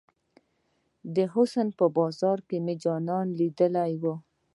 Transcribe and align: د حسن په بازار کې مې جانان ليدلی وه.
د 1.15 1.17
حسن 1.33 1.67
په 1.79 1.85
بازار 1.97 2.37
کې 2.47 2.57
مې 2.65 2.75
جانان 2.83 3.27
ليدلی 3.39 3.93
وه. 4.01 4.15